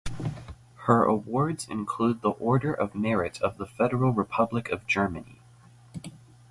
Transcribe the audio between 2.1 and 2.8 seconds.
the Order